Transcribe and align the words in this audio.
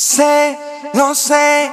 Sé, 0.00 0.58
lo 0.94 1.14
sé, 1.14 1.70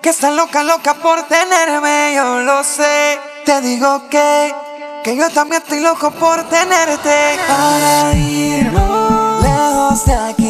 que 0.00 0.10
estás 0.10 0.32
loca, 0.32 0.62
loca 0.62 0.94
por 0.94 1.24
tenerme, 1.24 2.12
yo 2.14 2.38
lo 2.42 2.62
sé. 2.62 3.18
Te 3.44 3.60
digo 3.60 4.08
que, 4.08 4.54
que 5.02 5.16
yo 5.16 5.28
también 5.30 5.60
estoy 5.60 5.80
loco 5.80 6.12
por 6.12 6.48
tenerte. 6.48 7.36
Para 7.48 8.12
irnos 8.14 9.42
lejos 9.42 10.06
de 10.06 10.14
aquí. 10.14 10.45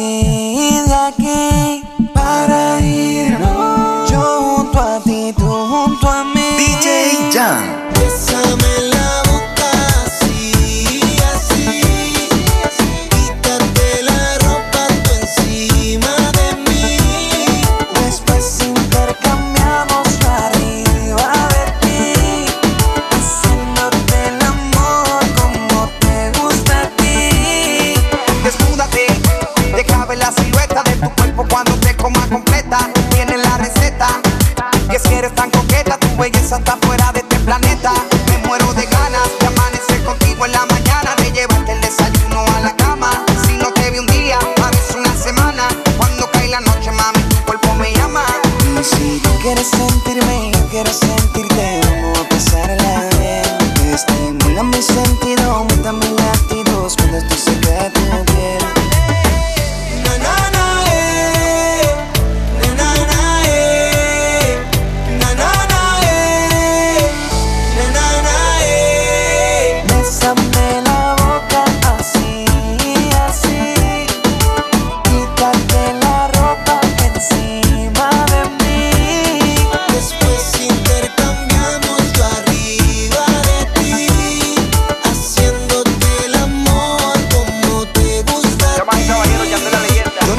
juegues 36.17 36.51
hasta 36.51 36.73
afuera 36.73 37.06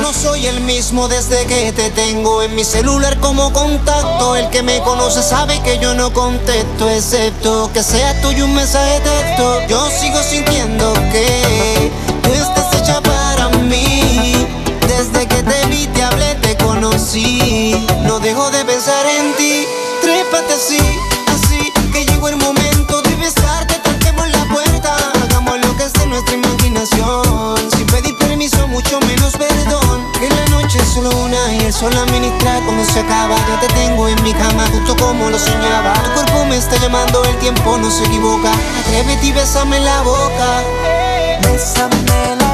no 0.09 0.15
soy 0.15 0.47
el 0.47 0.63
mismo 0.63 1.07
desde 1.07 1.45
que 1.45 1.71
te 1.71 1.91
tengo 1.91 2.43
en 2.43 2.55
mi 2.55 2.65
celular 2.65 3.19
como 3.21 3.53
contacto. 3.53 4.37
El 4.37 4.49
que 4.49 4.63
me 4.63 4.81
conoce 4.81 5.23
sabe 5.23 5.61
que 5.63 5.79
yo 5.81 5.93
no 5.93 6.15
contesto, 6.15 6.89
excepto 6.89 7.71
que 7.75 7.83
sea 7.83 8.19
tuyo 8.23 8.47
un 8.47 8.55
mensaje 8.55 9.01
de 9.01 9.01
texto. 9.01 9.61
Yo 9.69 9.91
sigo 9.91 10.23
sintiendo 10.23 10.95
que 11.13 11.93
tú 12.23 12.33
estás 12.33 12.75
hecha 12.81 13.03
para 13.03 13.51
mí. 13.65 14.33
Desde 14.87 15.27
que 15.27 15.43
te 15.43 15.67
vi, 15.67 15.87
te 15.89 16.03
hablé, 16.03 16.37
te 16.37 16.57
conocí. 16.57 17.87
No 18.05 18.19
dejo 18.19 18.51
de 18.51 18.65
pensar 18.65 19.05
en 19.05 19.37
ti, 19.37 19.67
trépate 20.01 20.55
así. 20.55 20.98
sola 31.79 32.03
administrar 32.03 32.61
cuando 32.65 32.85
se 32.85 33.01
acaba. 33.01 33.37
Ya 33.49 33.61
te 33.61 33.69
tengo 33.75 34.09
en 34.09 34.21
mi 34.25 34.33
cama 34.33 34.67
justo 34.73 34.97
como 34.97 35.31
lo 35.31 35.39
soñaba. 35.39 35.93
Tu 36.03 36.11
cuerpo 36.13 36.45
me 36.47 36.57
está 36.57 36.77
llamando, 36.79 37.23
el 37.25 37.37
tiempo 37.39 37.79
no 37.79 37.91
se 37.91 38.05
equivoca. 38.05 38.51
Atrévete 38.81 39.27
y 39.27 39.33
bésame 39.33 39.79
la 39.79 40.03
boca. 40.03 40.63
Bésame 41.43 41.97
la 42.07 42.35
boca 42.35 42.48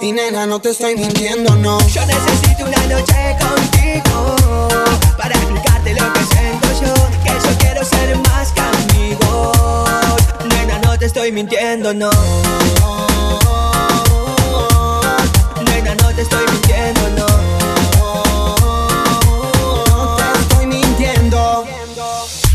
Y 0.00 0.12
nena, 0.12 0.46
no 0.46 0.60
te 0.60 0.70
estoy 0.70 0.94
mintiendo, 0.94 1.56
no. 1.56 1.76
Yo 1.88 2.06
necesito 2.06 2.64
una 2.64 2.78
noche 2.86 3.36
contigo 3.40 4.68
para 5.16 5.34
explicarte 5.34 5.92
lo 5.94 6.12
que 6.12 6.20
siento 6.20 6.68
yo. 6.80 6.94
Que 7.24 7.30
yo 7.30 7.58
quiero 7.58 7.84
ser 7.84 8.16
más 8.28 8.52
que 8.52 8.60
amigos. 8.60 9.90
Nena, 10.48 10.78
no 10.84 10.96
te 10.96 11.06
estoy 11.06 11.32
mintiendo, 11.32 11.92
no. 11.92 12.10
Nena, 15.64 15.96
no 15.96 16.14
te 16.14 16.22
estoy 16.22 16.46
mintiendo, 16.48 17.08
no. 17.16 17.26
No 19.88 20.16
te 20.16 20.38
estoy 20.40 20.66
mintiendo. 20.66 21.64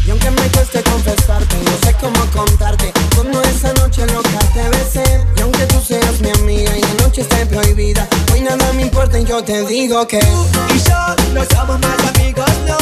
Y 0.06 0.12
aunque 0.12 0.32
me 0.32 0.50
cueste 0.52 0.82
confesarte, 0.84 1.58
no 1.58 1.72
sé 1.86 1.94
cómo 2.00 2.26
contarte. 2.32 2.94
Como 3.18 3.42
esa 3.42 3.74
noche 3.74 4.06
loca 4.08 4.40
te 4.54 4.70
besé. 4.70 5.26
Y 5.36 5.42
aunque 5.42 5.66
tú 5.66 5.82
seas 5.86 6.22
mi 6.22 6.30
noche 7.14 7.22
esté 7.22 7.46
prohibida, 7.46 8.08
hoy 8.34 8.42
nada 8.42 8.74
me 8.74 8.82
importa 8.82 9.20
y 9.20 9.24
yo 9.24 9.44
te 9.44 9.64
digo 9.68 10.08
que. 10.08 10.18
Y 10.18 10.80
yo 10.80 11.16
no 11.34 11.46
somos 11.54 11.80
más 11.80 12.16
amigos, 12.16 12.50
no. 12.66 12.76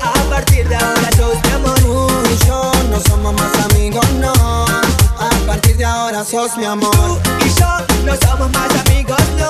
A 0.00 0.30
partir 0.30 0.66
de 0.66 0.74
ahora 0.74 1.10
sos 1.14 1.36
mi 1.44 1.50
amor. 1.50 1.78
Tú 1.80 2.08
y 2.30 2.46
yo 2.46 2.72
no 2.88 2.98
somos 3.00 3.34
más 3.34 3.52
amigos, 3.66 4.06
no. 4.20 4.32
A 4.32 5.46
partir 5.46 5.76
de 5.76 5.84
ahora 5.84 6.24
sos 6.24 6.56
mi 6.56 6.64
amor. 6.64 7.20
Y 7.44 7.60
yo 7.60 7.66
no 8.06 8.16
somos 8.26 8.50
más 8.52 8.70
amigos, 8.86 9.20
no. 9.38 9.48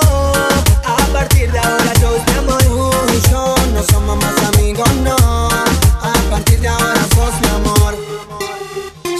A 0.83 1.13
partir 1.13 1.49
de 1.49 1.59
ahora 1.59 1.93
sos 2.01 2.19
mi 2.27 2.37
amor. 2.39 2.61
Tú 2.61 2.91
y 3.13 3.31
yo 3.31 3.55
no 3.73 3.83
somos 3.83 4.17
más 4.17 4.53
amigos, 4.53 4.89
no. 5.05 5.15
A 5.15 6.13
partir 6.29 6.59
de 6.59 6.67
ahora 6.67 7.01
sos 7.15 7.39
mi 7.39 7.47
amor. 7.47 7.95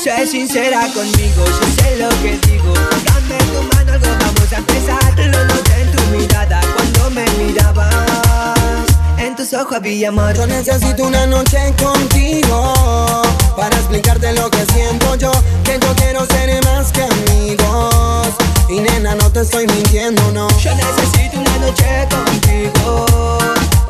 Sé 0.03 0.27
sincera 0.27 0.81
conmigo, 0.93 1.45
yo 1.45 1.81
sé 1.81 1.95
lo 1.95 2.09
que 2.21 2.37
digo. 2.45 2.73
Dame 3.05 3.37
tu 3.37 3.63
mano, 3.73 3.93
algo 3.93 4.07
vamos 4.19 4.51
a 4.51 4.57
empezar. 4.57 5.17
Lo 5.17 5.45
noté 5.45 5.81
en 5.81 5.91
tu 5.93 6.03
mirada 6.17 6.59
cuando 6.75 7.09
me 7.11 7.25
mirabas. 7.41 8.83
En 9.17 9.33
tus 9.37 9.53
ojos 9.53 9.77
había 9.77 10.09
amor. 10.09 10.33
Yo 10.33 10.45
necesito 10.45 11.05
una 11.05 11.25
noche 11.25 11.73
contigo 11.81 12.73
para 13.55 13.77
explicarte 13.77 14.33
lo 14.33 14.49
que 14.51 14.65
siento 14.73 15.15
yo. 15.15 15.31
Que 15.63 15.79
yo 15.79 15.95
quiero 15.95 16.25
ser 16.25 16.61
más 16.65 16.91
que 16.91 17.03
amigos. 17.03 18.27
Y 18.67 18.81
nena, 18.81 19.15
no 19.15 19.31
te 19.31 19.39
estoy 19.39 19.67
mintiendo, 19.67 20.21
no. 20.33 20.49
Yo 20.59 20.75
necesito 20.75 21.39
una 21.39 21.57
noche 21.59 22.07
contigo 22.09 23.05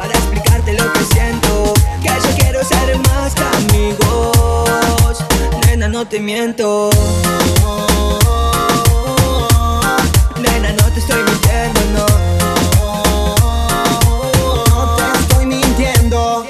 para 0.03 0.19
explicarte 0.19 0.73
lo 0.73 0.91
que 0.91 0.99
siento. 1.13 1.73
Que 2.01 2.09
yo 2.09 2.35
quiero 2.37 2.63
ser 2.63 2.97
más 3.07 3.33
que 3.33 3.43
amigos. 3.43 5.23
Nena, 5.65 5.87
no 5.87 6.05
te 6.05 6.19
miento. 6.19 6.89
Nena, 10.41 10.73
no 10.73 10.85
te 10.91 10.99
estoy 10.99 11.23
mintiendo, 11.23 11.81
no. 11.95 12.05
No 14.75 14.95
te 14.97 15.19
estoy 15.19 15.45
mintiendo. 15.45 16.45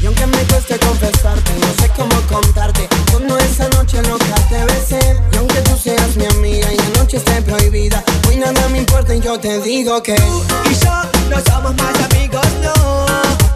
Y 0.00 0.06
aunque 0.06 0.26
me 0.26 0.42
cueste 0.44 0.78
confesarte, 0.78 1.52
no 1.60 1.82
sé 1.82 1.90
cómo 1.94 2.16
contarte. 2.32 2.88
Cuando 3.10 3.38
esa 3.38 3.68
noche 3.68 4.00
loca 4.02 4.36
te 4.48 4.64
besé. 4.64 5.20
Y 5.32 5.36
aunque 5.36 5.60
tú 5.60 5.76
seas 5.76 6.16
mi 6.16 6.24
amiga 6.24 6.72
y 6.72 6.76
la 6.76 6.88
noche 6.98 7.18
esté 7.18 7.42
prohibida, 7.42 8.02
hoy 8.26 8.36
nada 8.36 8.68
me 8.70 8.78
importa 8.78 9.14
y 9.14 9.20
yo 9.20 9.38
te 9.38 9.60
digo 9.60 10.02
que. 10.02 10.14
Y 10.14 10.74
yo 10.82 11.13
no 11.30 11.36
somos 11.50 11.74
más 11.76 11.94
amigos, 12.10 12.46
no. 12.62 12.72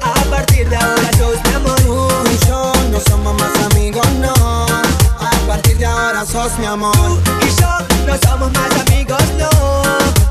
A 0.03 0.15
partir 0.31 0.69
de 0.69 0.76
ahora 0.76 1.11
sos 1.19 1.37
mi 1.44 1.55
amor. 1.55 1.81
Tú 1.81 2.09
y 2.31 2.47
yo 2.47 2.73
no 2.91 3.00
somos 3.00 3.35
más 3.35 3.73
amigos, 3.73 4.06
no. 4.20 4.32
A 5.20 5.31
partir 5.47 5.79
de 5.79 5.87
ahora 5.87 6.25
sos 6.25 6.59
mi 6.59 6.67
amor. 6.67 6.94
Y 7.43 7.61
yo 7.61 7.69
no 8.06 8.17
somos 8.26 8.53
más 8.53 8.70
amigos, 8.87 9.23
no. 9.38 9.49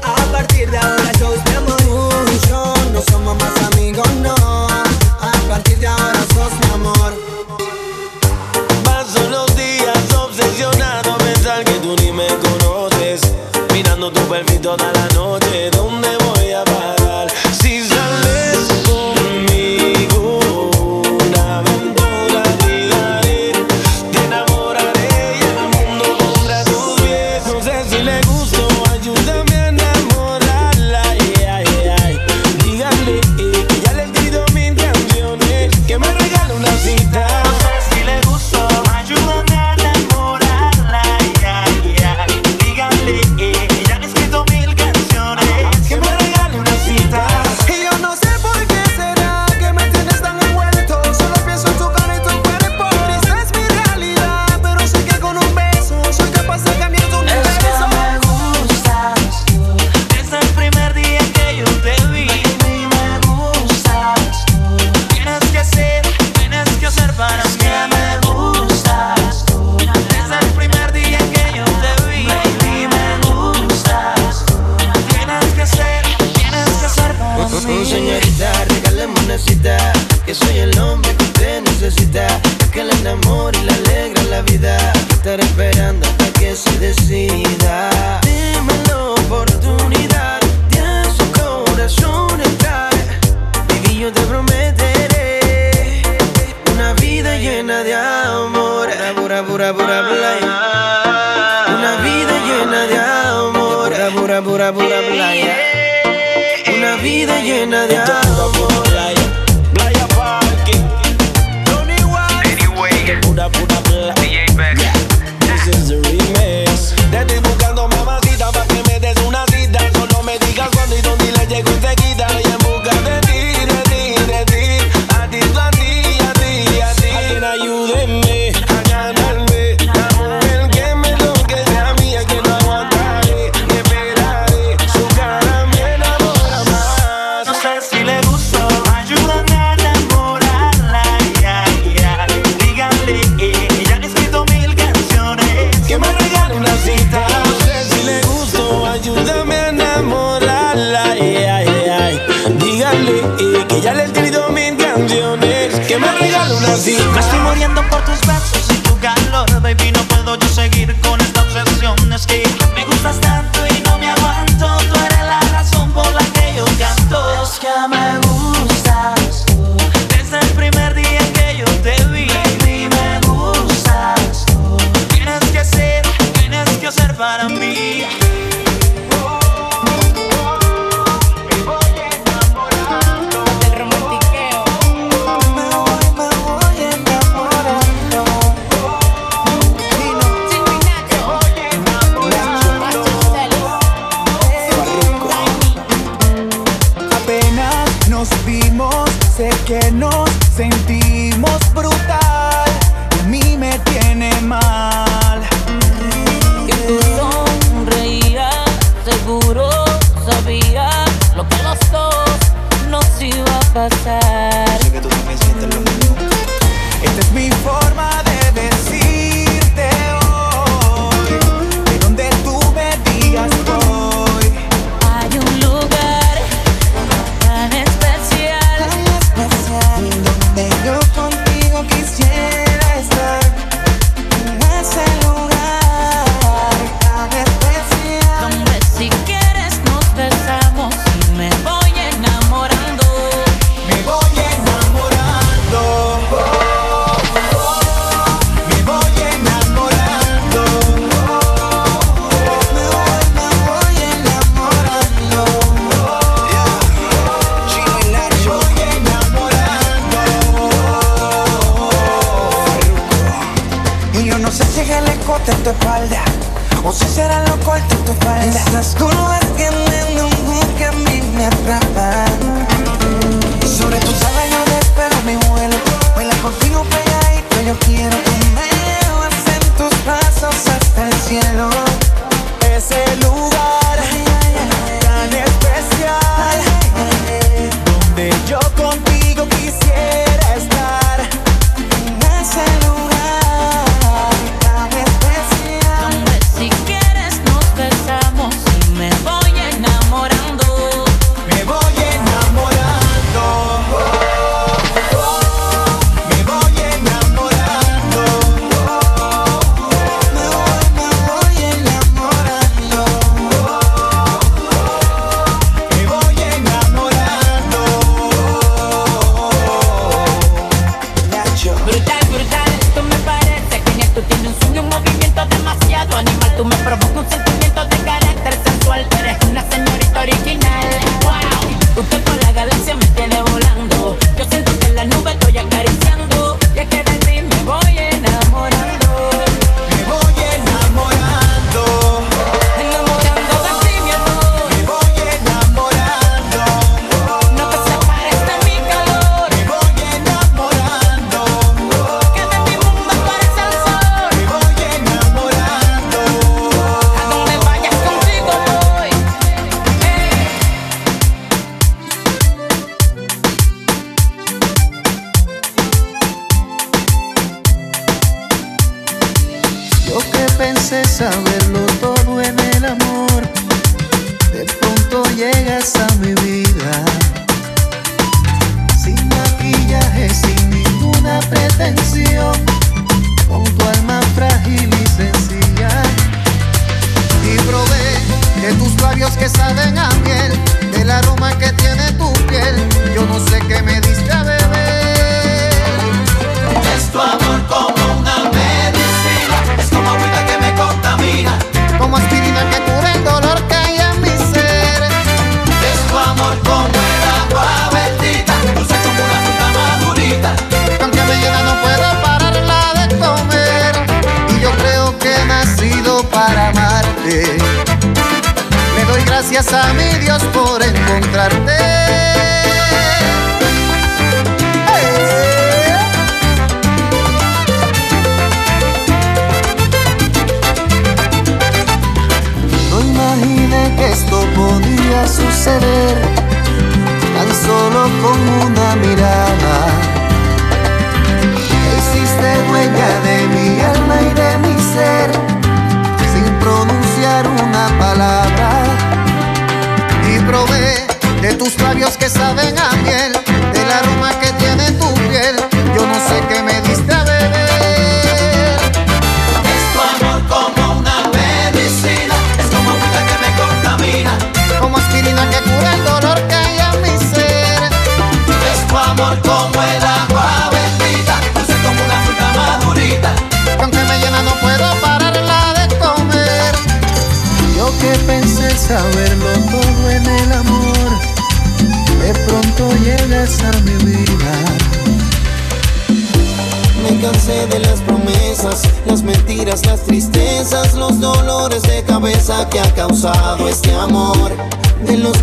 A 0.03 0.31
partir 0.31 0.69
de 0.69 0.77
ahora 0.77 1.11
sos 1.19 1.39
mi 1.45 1.55
amor. 1.55 1.77
Tú 1.77 2.31
y 2.31 2.49
yo 2.49 2.73
no 2.93 3.01
somos 3.09 3.35
más 3.37 3.73
amigos, 3.73 4.09
no. 4.21 4.35
A 4.35 5.31
partir 5.49 5.77
de 5.79 5.87
ahora 5.87 6.19
sos 6.33 6.53
mi 6.61 6.73
amor. 6.73 7.13
Paso 8.83 9.29
los 9.29 9.55
días 9.55 10.13
obsesionado 10.15 11.13
a 11.13 11.17
pensar 11.17 11.63
que 11.63 11.73
tú 11.73 11.95
ni 12.01 12.11
me 12.11 12.27
conoces. 12.27 13.21
Mirando 13.73 14.11
tu 14.11 14.21
perfil 14.21 14.61
toda 14.61 14.91
la 14.91 15.07
noche, 15.15 15.69
¿dónde 15.71 16.16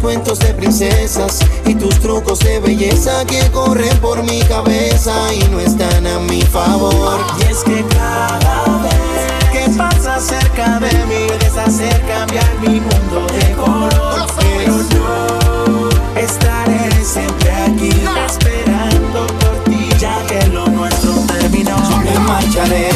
cuentos 0.04 0.38
de 0.40 0.52
princesas 0.52 1.38
y 1.64 1.74
tus 1.74 1.98
trucos 1.98 2.38
de 2.40 2.60
belleza 2.60 3.24
que 3.24 3.50
corren 3.50 3.96
por 4.00 4.22
mi 4.22 4.38
cabeza 4.42 5.14
y 5.32 5.42
no 5.48 5.58
están 5.58 6.06
a 6.06 6.18
mi 6.18 6.42
favor. 6.42 7.18
Y 7.40 7.50
es 7.50 7.64
que 7.64 7.82
cada 7.86 8.64
vez 8.82 9.50
que 9.50 9.70
pasa 9.78 10.20
cerca 10.20 10.78
de 10.78 10.92
mí, 11.06 11.24
puedes 11.26 11.56
hacer 11.56 11.98
cambiar 12.02 12.54
mi 12.60 12.80
mundo 12.80 13.26
de 13.32 13.52
color. 13.54 14.26
Pero 14.40 14.76
yo 14.90 15.88
estaré 16.20 17.02
siempre 17.02 17.50
aquí 17.50 17.88
esperando 18.26 19.26
por 19.26 19.64
ti, 19.64 19.88
ya 19.98 20.22
que 20.26 20.46
lo 20.48 20.66
nuestro 20.66 21.12
terminó. 21.26 21.78
Me 22.04 22.18
marcharé, 22.18 22.90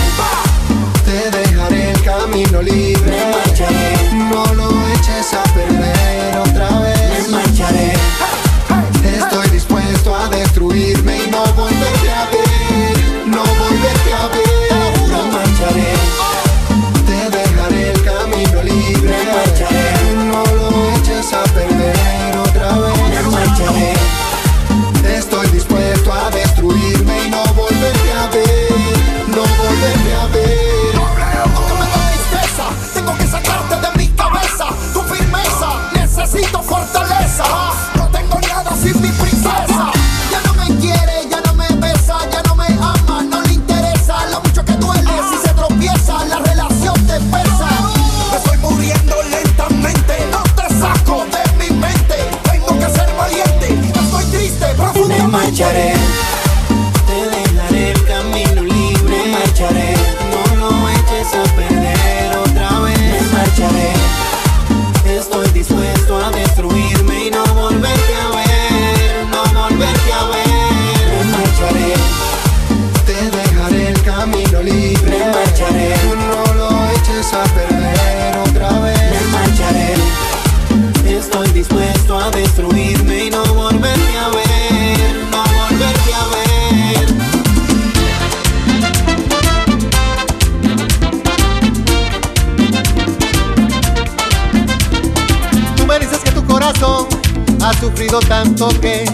sufrido 98.58 98.68
tanto 98.68 98.80
que 98.80 99.04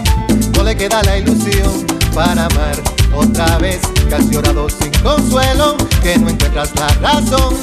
no 0.57 0.63
le 0.63 0.75
queda 0.75 1.03
la 1.03 1.17
ilusión 1.17 1.85
para 2.13 2.45
amar 2.45 2.75
otra 3.13 3.57
vez. 3.57 3.79
Que 4.09 4.15
has 4.15 4.29
llorado 4.29 4.67
sin 4.69 4.91
consuelo, 5.03 5.77
que 6.01 6.17
no 6.17 6.29
encuentras 6.29 6.71
la 6.75 6.87
razón. 7.01 7.55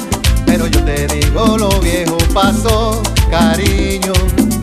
Pero 0.45 0.67
yo 0.67 0.83
te 0.83 1.07
digo, 1.07 1.57
lo 1.57 1.69
viejo 1.79 2.17
pasó, 2.33 3.01
cariño. 3.29 4.13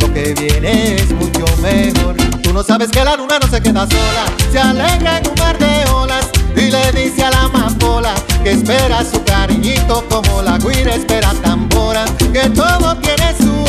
Lo 0.00 0.12
que 0.14 0.34
viene 0.34 0.96
es 0.96 1.10
mucho 1.12 1.44
mejor. 1.60 2.16
Tú 2.42 2.52
no 2.52 2.62
sabes 2.62 2.90
que 2.90 3.04
la 3.04 3.16
luna 3.16 3.38
no 3.38 3.48
se 3.48 3.60
queda 3.60 3.86
sola, 3.86 4.24
se 4.50 4.58
alegra 4.58 5.18
en 5.18 5.28
un 5.28 5.34
mar 5.38 5.58
de 5.58 5.90
olas 5.92 6.26
y 6.56 6.70
le 6.70 6.92
dice 6.92 7.22
a 7.22 7.30
la 7.30 7.42
amapola 7.42 8.14
que 8.42 8.52
espera 8.52 9.04
su 9.04 9.22
cariñito 9.24 10.04
como 10.08 10.42
la 10.42 10.58
guira 10.58 10.94
espera 10.94 11.32
tambora, 11.42 12.04
que 12.32 12.50
todo 12.50 12.96
tiene 12.96 13.34
su 13.38 13.59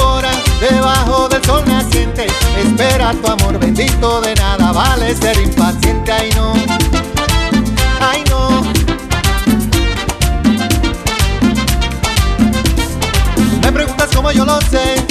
debajo 0.62 1.28
del 1.28 1.44
sol 1.44 1.64
naciente. 1.66 2.28
Espera 2.58 3.14
tu 3.14 3.32
amor 3.32 3.60
bendito, 3.60 4.22
de 4.22 4.36
nada 4.36 4.72
vale 4.72 5.16
ser 5.16 5.36
impaciente, 5.42 6.12
ay 6.12 6.30
no, 6.36 6.54
ay 8.00 8.24
no. 8.30 8.62
Me 13.62 13.72
preguntas 13.72 14.10
cómo 14.16 14.32
yo 14.32 14.46
lo 14.46 14.62
sé, 14.62 15.04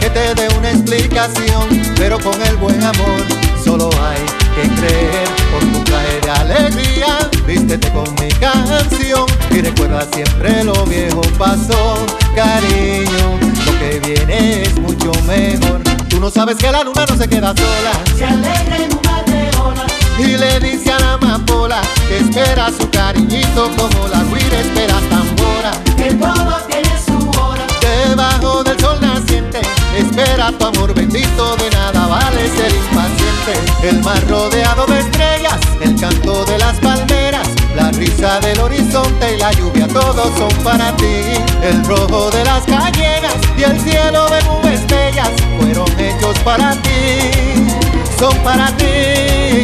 que 0.00 0.08
te 0.08 0.34
dé 0.34 0.48
una 0.58 0.70
explicación, 0.70 1.68
pero 1.96 2.18
con 2.18 2.40
el 2.42 2.56
buen 2.56 2.82
amor 2.82 3.20
solo 3.62 3.90
hay 4.02 4.24
que 4.56 4.68
creer 4.80 5.28
por 5.52 5.60
tu 5.70 5.84
traje 5.84 6.30
alegría. 6.40 7.18
Vístete 7.46 7.90
con 7.90 8.10
mi 8.14 8.30
canción 8.40 9.26
y 9.50 9.60
recuerda 9.60 10.06
siempre 10.12 10.64
lo 10.64 10.86
viejo 10.86 11.20
pasó, 11.38 12.06
cariño. 12.34 13.63
Que 13.84 14.00
viene 14.00 14.62
es 14.62 14.78
mucho 14.78 15.12
mejor. 15.26 15.82
Tú 16.08 16.18
no 16.18 16.30
sabes 16.30 16.56
que 16.56 16.72
la 16.72 16.82
luna 16.84 17.04
no 17.06 17.16
se 17.18 17.28
queda 17.28 17.52
sola. 17.54 17.92
Se 18.16 18.24
alegra 18.24 18.76
en 18.76 18.90
un 18.94 19.00
mar 19.04 19.24
de 19.26 19.50
olas. 19.60 19.92
Y 20.18 20.38
le 20.38 20.58
dice 20.60 20.90
a 20.90 20.98
la 21.00 21.12
amapola 21.12 21.82
que 22.08 22.16
espera 22.16 22.70
su 22.70 22.88
cariñito 22.88 23.70
como 23.76 24.08
la 24.08 24.22
guira 24.24 24.58
espera 24.58 24.98
tambora. 25.10 25.72
Que 25.98 26.14
todo 26.14 26.56
tiene 26.66 26.90
su 27.04 27.28
hora. 27.38 27.66
Debajo 27.82 28.64
del 28.64 28.80
sol 28.80 28.98
naciente, 29.02 29.60
espera 29.98 30.50
tu 30.58 30.64
amor 30.64 30.94
bendito, 30.94 31.54
de 31.56 31.68
nada 31.68 32.06
vale 32.06 32.48
ser 32.56 32.72
impaciente. 32.74 33.86
El 33.86 34.02
mar 34.02 34.26
rodeado 34.30 34.86
de 34.86 35.00
estrellas, 35.00 35.60
el 35.82 36.00
canto 36.00 36.46
de 36.46 36.56
las 36.56 36.76
palmeras, 36.78 37.46
la 37.76 37.90
risa 37.90 38.40
del 38.40 38.60
horizonte 38.60 39.34
y 39.34 39.38
la 39.38 39.52
lluvia, 39.52 39.86
todos 39.88 40.30
son 40.38 40.64
para 40.64 40.96
ti. 40.96 41.36
El 41.62 41.84
rojo 41.84 42.30
de 42.30 42.44
las 42.44 42.64
cañeras 42.64 43.23
y 43.56 43.62
el 43.62 43.80
cielo 43.80 44.28
de 44.28 44.42
nubes 44.44 44.86
bellas 44.86 45.30
fueron 45.58 45.88
hechos 45.98 46.38
para 46.40 46.72
ti, 46.82 47.68
son 48.18 48.36
para 48.38 48.68
ti. 48.76 49.63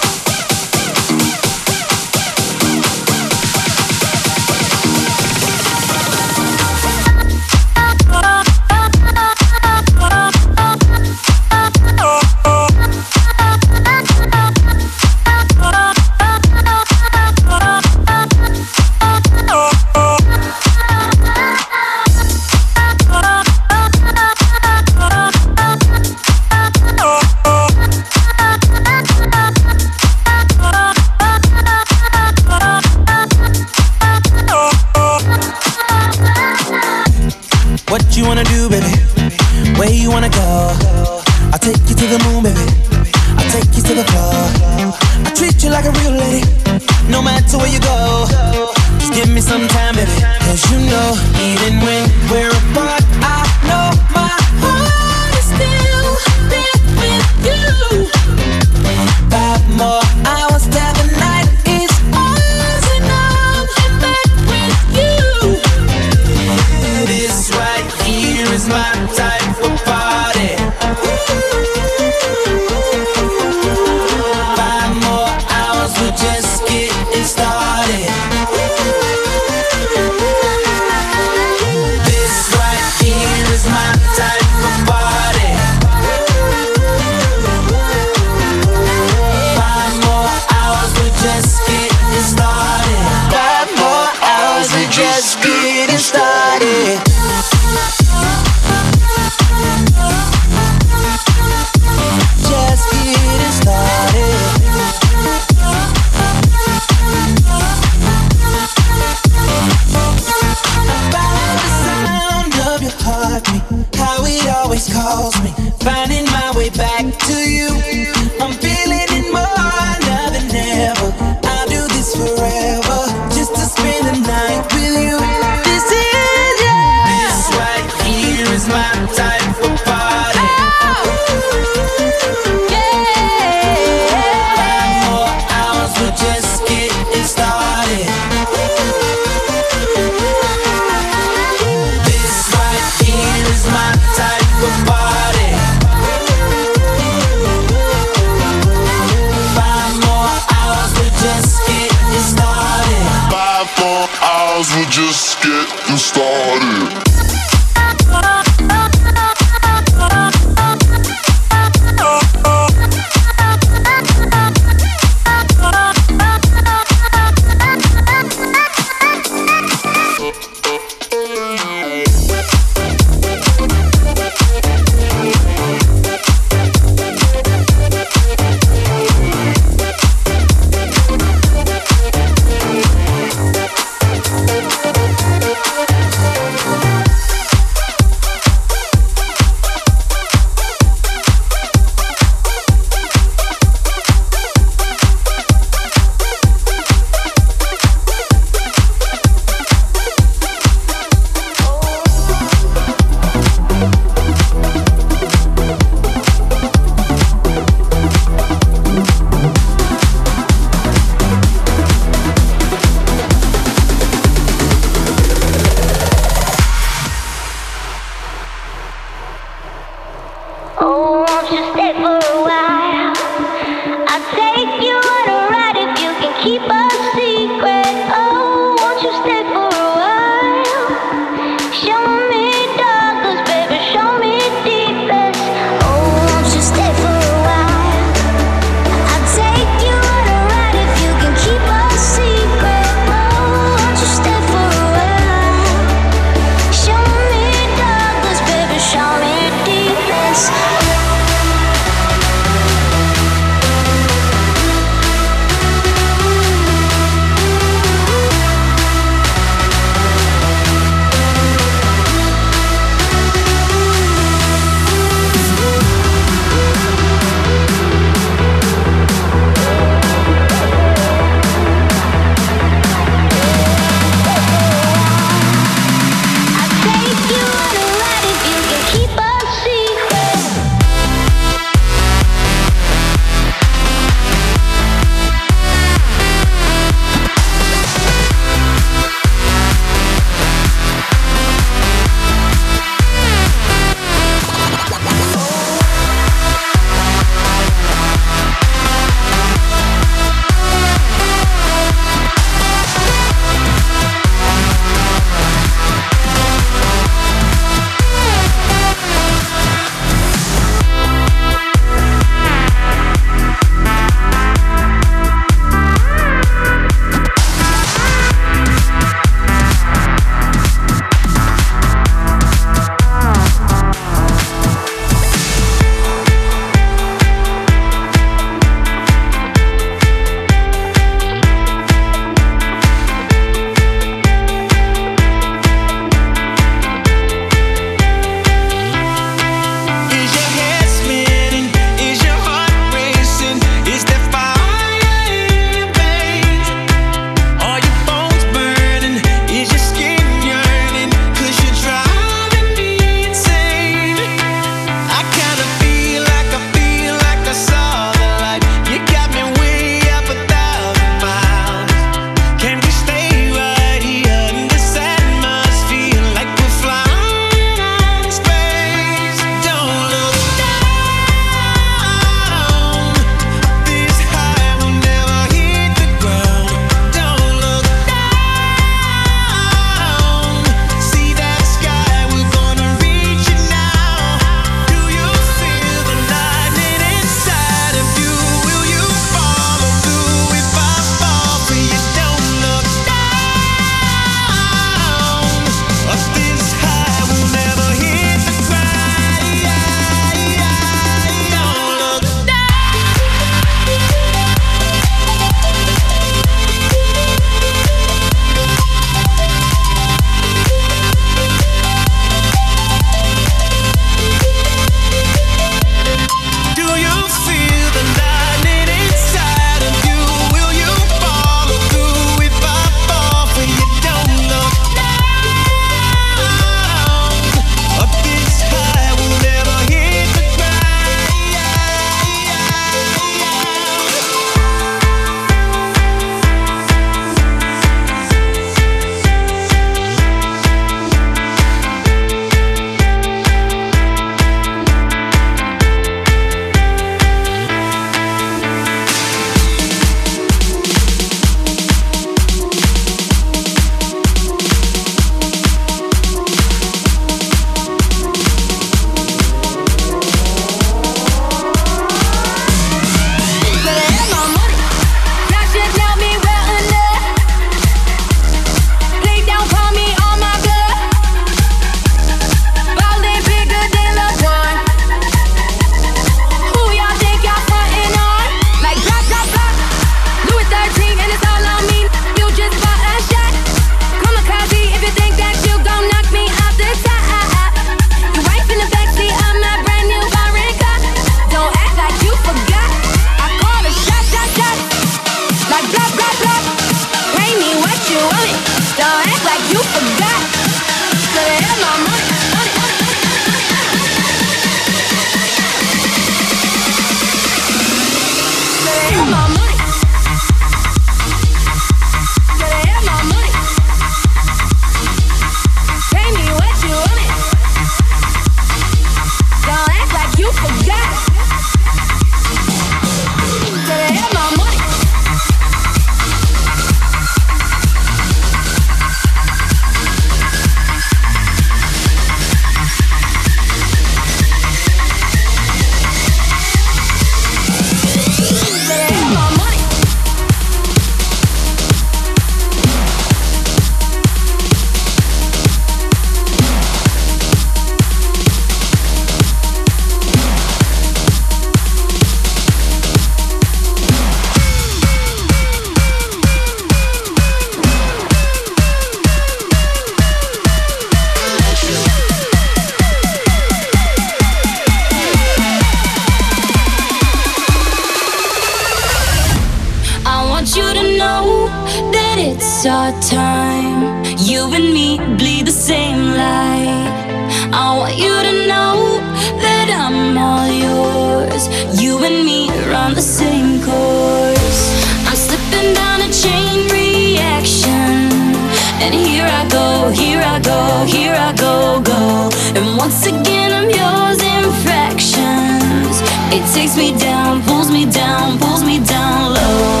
It 596.52 596.64
takes 596.74 596.96
me 596.96 597.16
down, 597.16 597.62
pulls 597.62 597.90
me 597.90 598.06
down, 598.06 598.58
pulls 598.58 598.82
me 598.82 598.98
down 598.98 599.54
low. 599.54 600.00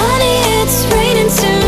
Honey, 0.00 0.62
it's 0.62 0.86
raining 0.94 1.30
soon. 1.30 1.67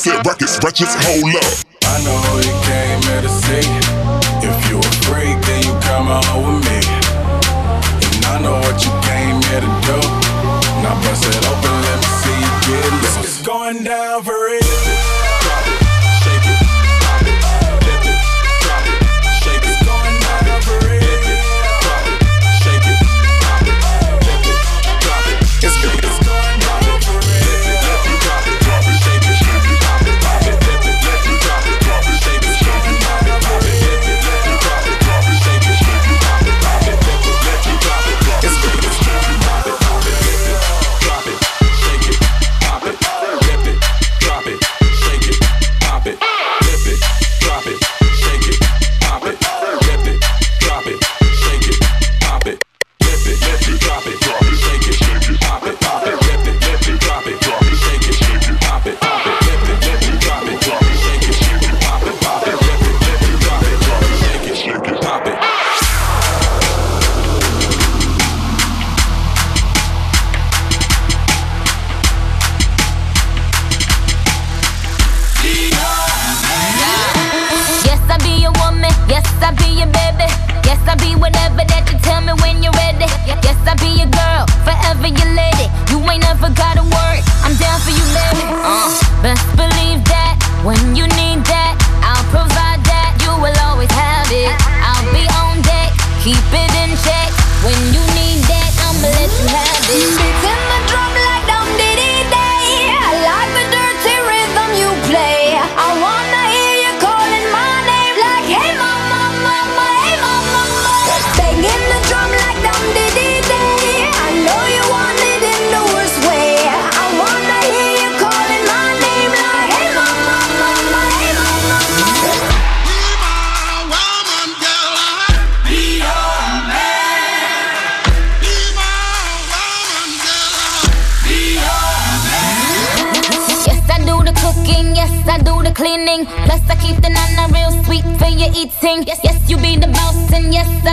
said, 0.00 0.26
Ruckus, 0.26 0.58
Wretches, 0.64 0.88
hold 0.94 1.36
up. 1.36 1.69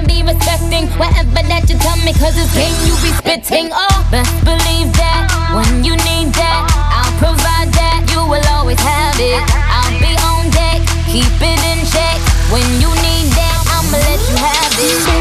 be 0.08 0.24
respecting 0.24 0.88
whatever 0.96 1.44
that 1.52 1.68
you 1.68 1.78
tell 1.78 2.00
me, 2.02 2.16
cause 2.16 2.34
it's 2.40 2.50
game 2.56 2.74
you 2.88 2.96
be 3.04 3.12
spitting. 3.20 3.70
Oh, 3.76 4.00
best 4.10 4.32
believe 4.48 4.90
that 4.96 5.28
when 5.52 5.84
you 5.84 5.94
need 6.08 6.32
that, 6.34 6.64
I'll 6.72 7.14
provide 7.20 7.70
that. 7.76 8.08
You 8.10 8.24
will 8.24 8.48
always 8.56 8.80
have 8.80 9.20
it. 9.20 9.44
I'll 9.52 9.94
be 10.00 10.16
on 10.24 10.48
deck, 10.56 10.82
keep 11.12 11.28
it 11.28 11.62
in 11.62 11.80
check. 11.92 12.18
When 12.50 12.66
you 12.80 12.90
need 13.04 13.28
that, 13.36 13.58
I'ma 13.68 14.00
let 14.00 14.22
you 14.32 14.36
have 14.40 14.74
it. 14.80 15.17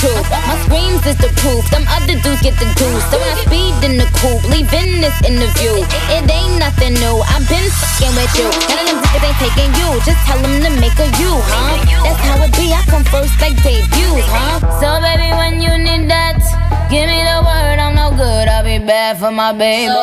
My 0.00 0.56
screams 0.64 1.04
is 1.04 1.18
the 1.20 1.28
proof. 1.44 1.60
Some 1.68 1.84
other 1.92 2.16
dudes 2.24 2.40
get 2.40 2.56
the 2.56 2.64
goose. 2.80 3.04
So 3.12 3.20
I 3.20 3.36
speed 3.44 3.84
in 3.84 4.00
the 4.00 4.08
coupe, 4.16 4.40
leaving 4.48 5.04
this 5.04 5.12
interview. 5.28 5.84
It 6.08 6.24
ain't 6.24 6.56
nothing 6.56 6.94
new. 6.94 7.20
I've 7.28 7.44
been 7.44 7.68
fucking 7.68 8.16
with 8.16 8.32
you. 8.32 8.48
None 8.48 8.80
of 8.80 8.86
them 8.88 8.98
niggas 9.04 9.28
ain't 9.28 9.36
taking 9.44 9.72
you. 9.76 9.88
Just 10.00 10.24
tell 10.24 10.40
them 10.40 10.56
to 10.64 10.70
make 10.80 10.96
a 10.96 11.04
you, 11.20 11.36
huh? 11.52 11.84
That's 12.00 12.20
how 12.24 12.40
it 12.40 12.52
be. 12.56 12.72
I 12.72 12.80
come 12.88 13.04
first 13.04 13.36
like 13.44 13.60
debuts, 13.60 14.24
huh? 14.24 14.80
So 14.80 14.88
baby, 15.04 15.36
when 15.36 15.60
you 15.60 15.76
need 15.76 16.08
that. 16.08 16.59
Give 16.90 17.06
me 17.06 17.22
the 17.22 17.38
word, 17.46 17.78
I'm 17.78 17.94
no 17.94 18.10
good, 18.10 18.48
I'll 18.48 18.64
be 18.64 18.78
bad 18.78 19.18
for 19.18 19.30
my 19.30 19.52
baby. 19.52 19.90
So 19.90 20.02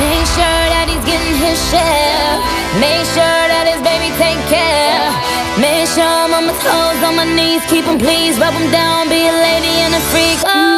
Make 0.00 0.24
sure 0.32 0.62
that 0.72 0.88
he's 0.88 1.04
getting 1.04 1.36
his 1.36 1.58
share. 1.68 2.32
Make 2.80 3.04
sure 3.12 3.44
that 3.52 3.68
his 3.68 3.80
baby 3.84 4.08
take 4.16 4.40
care. 4.48 5.12
Make 5.60 5.84
sure 5.92 6.04
I'm 6.04 6.32
on 6.32 6.48
my 6.48 6.56
toes, 6.64 7.00
on 7.04 7.16
my 7.20 7.28
knees, 7.28 7.60
keep 7.68 7.84
him 7.84 7.98
please, 7.98 8.40
rub 8.40 8.54
him 8.54 8.70
down, 8.72 9.08
be 9.08 9.28
a 9.28 9.36
lady 9.36 9.74
and 9.84 9.92
a 9.92 10.00
freak. 10.08 10.40
Oh. 10.48 10.71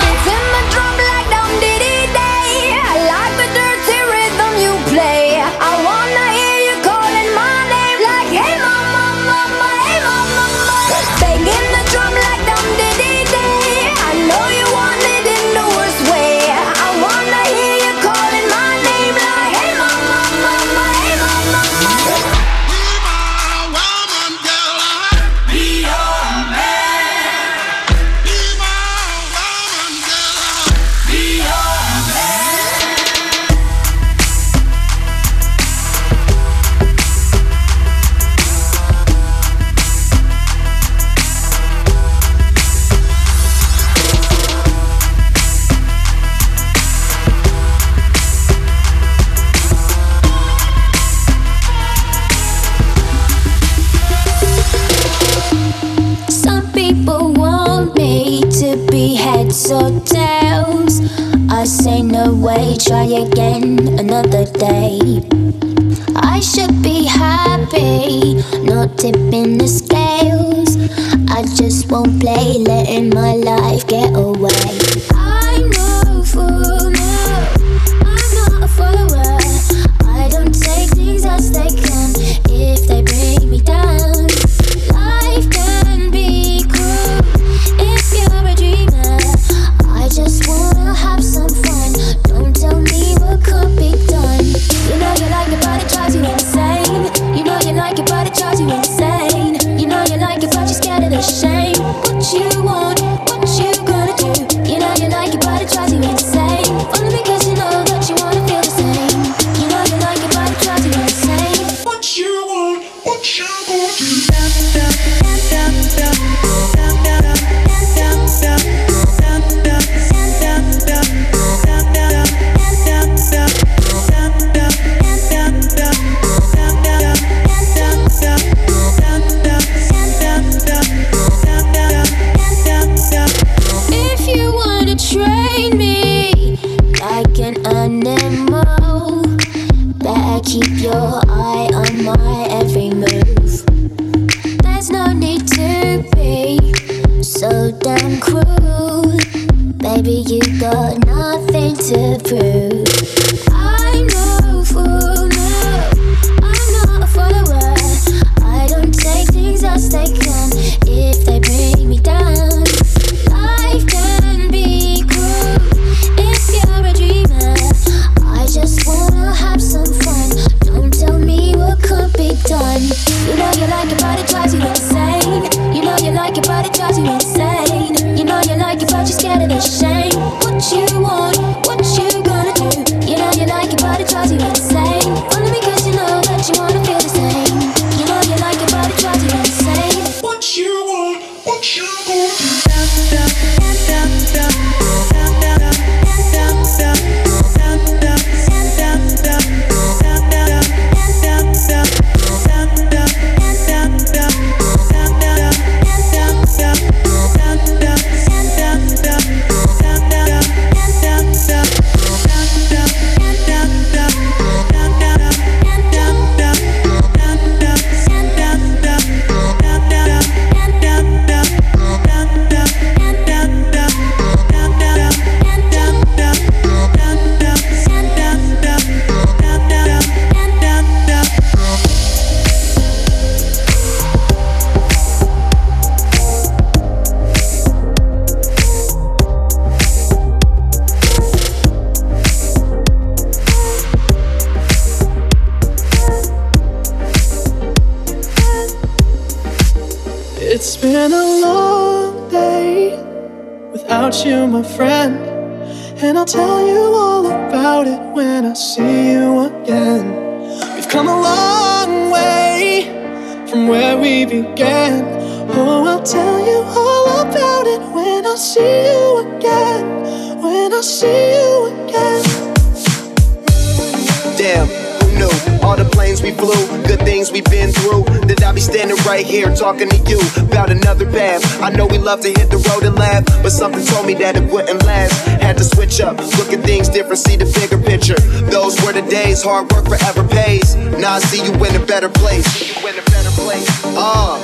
Love 282.05 282.21
to 282.21 282.29
hit 282.29 282.51
the 282.51 282.61
road 282.69 282.85
and 282.85 282.95
laugh, 282.97 283.25
but 283.43 283.51
something 283.51 283.83
told 283.87 284.07
me 284.07 284.13
that 284.15 284.37
it 284.37 284.45
wouldn't 284.53 284.85
last. 284.85 285.13
Had 285.41 285.57
to 285.57 285.65
switch 285.65 286.01
up, 286.01 286.19
look 286.37 286.53
at 286.53 286.61
things 286.61 286.89
different, 286.89 287.19
see 287.19 287.37
the 287.37 287.49
bigger 287.49 287.81
picture. 287.81 288.21
Those 288.53 288.77
were 288.85 288.93
the 288.93 289.01
days, 289.09 289.43
hard 289.43 289.73
work 289.73 289.89
forever 289.89 290.23
pays. 290.29 290.77
Now 291.01 291.15
I 291.15 291.21
see 291.21 291.41
you 291.41 291.53
in 291.65 291.75
a 291.81 291.85
better 291.87 292.11
place. 292.11 292.45
You 292.61 292.77
in 292.89 292.99
a 292.99 293.05
better 293.09 293.33
place. 293.41 293.67
Uh, 293.97 294.37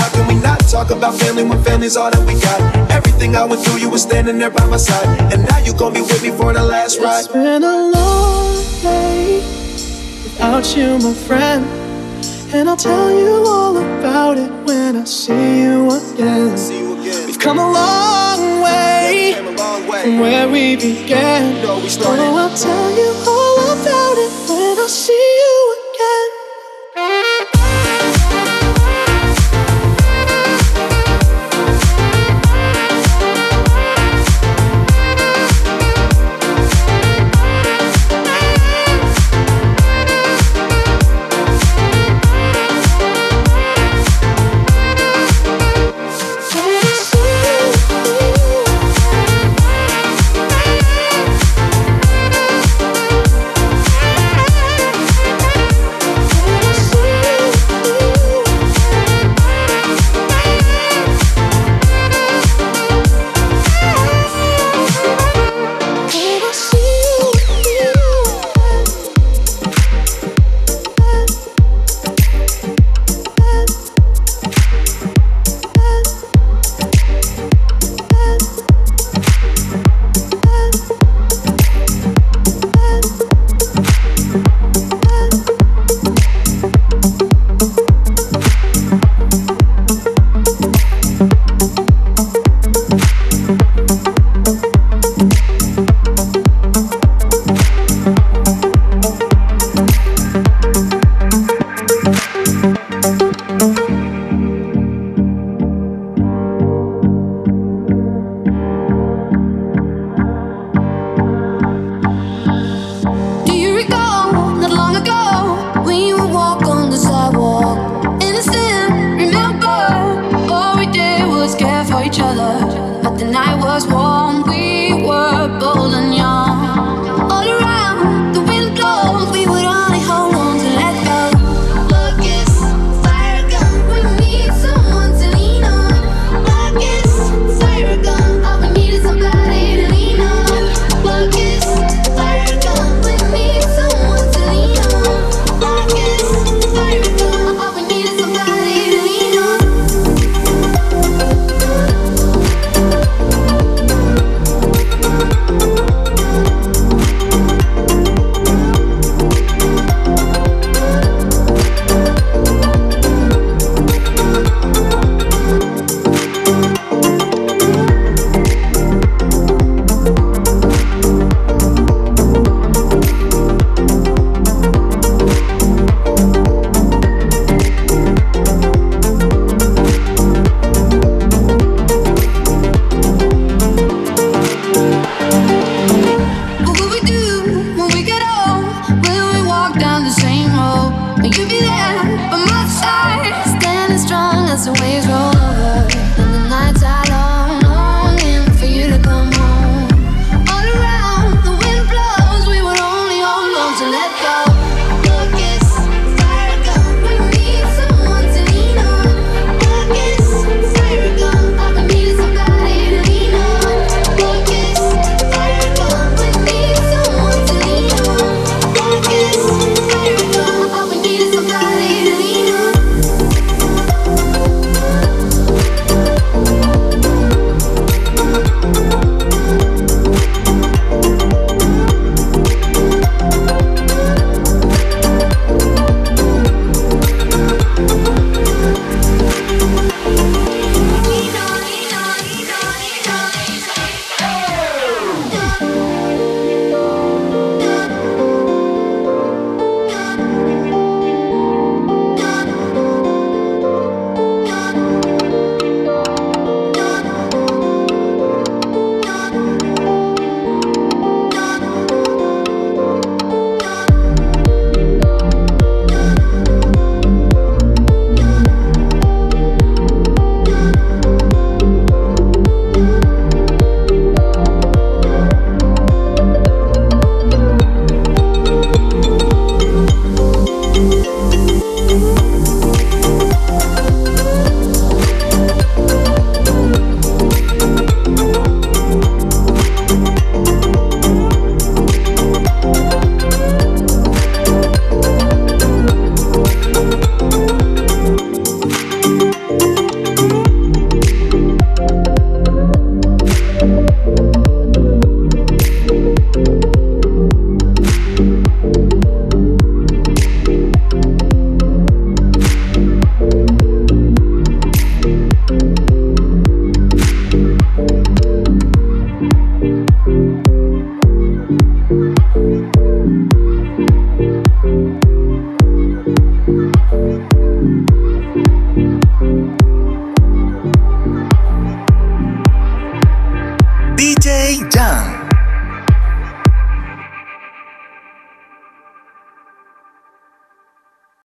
how 0.00 0.08
can 0.16 0.26
we 0.26 0.40
not 0.40 0.60
talk 0.72 0.90
about 0.90 1.14
family 1.20 1.44
when 1.44 1.62
family's 1.62 1.98
all 1.98 2.10
that 2.10 2.24
we 2.26 2.32
got. 2.40 2.60
Everything 2.90 3.36
I 3.36 3.44
went 3.44 3.60
through, 3.62 3.78
you 3.78 3.90
were 3.90 3.98
standing 3.98 4.38
there 4.38 4.50
by 4.50 4.64
my 4.66 4.78
side. 4.78 5.06
And 5.32 5.44
now 5.44 5.58
you 5.58 5.74
gon' 5.74 5.92
be 5.92 6.00
with 6.00 6.22
me 6.22 6.30
for 6.30 6.52
the 6.54 6.64
last 6.64 6.98
ride. 6.98 7.20
It's 7.20 7.28
been 7.28 7.62
a 7.62 7.92
long 7.92 8.56
day 8.80 9.36
without 10.24 10.64
you, 10.74 10.98
my 10.98 11.12
friend. 11.12 11.64
And 12.54 12.68
I'll 12.68 12.76
tell 12.76 13.10
you 13.10 13.44
all 13.46 13.76
about 13.76 14.38
it 14.38 14.50
when 14.64 14.96
I 14.96 15.04
see 15.04 15.62
you 15.62 15.90
again. 15.90 16.52
We've 16.52 16.91
come 17.42 17.58
a 17.58 17.72
long 17.72 18.62
way 18.62 19.34
from 20.02 20.20
where 20.20 20.48
we 20.48 20.76
began. 20.76 21.56
Oh, 21.66 21.82
I'll 22.38 22.56
tell 22.56 22.90
you 22.96 23.12
all 23.26 23.41